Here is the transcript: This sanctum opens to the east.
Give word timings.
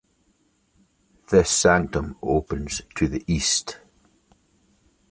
This 1.29 1.51
sanctum 1.51 2.15
opens 2.23 2.81
to 2.95 3.07
the 3.07 3.23
east. 3.31 3.77